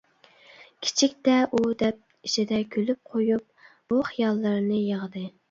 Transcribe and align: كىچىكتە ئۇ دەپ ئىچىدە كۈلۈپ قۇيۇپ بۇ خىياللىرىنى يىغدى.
كىچىكتە 0.85 1.35
ئۇ 1.51 1.59
دەپ 1.81 1.99
ئىچىدە 2.29 2.63
كۈلۈپ 2.77 3.13
قۇيۇپ 3.13 3.69
بۇ 3.93 4.01
خىياللىرىنى 4.11 4.83
يىغدى. 4.91 5.25